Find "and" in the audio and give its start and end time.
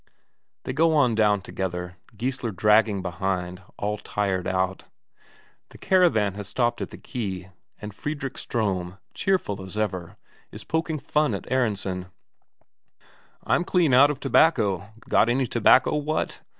7.79-7.93